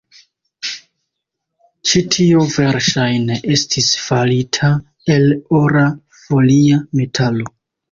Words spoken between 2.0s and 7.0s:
tio verŝajne estis farita el ora folia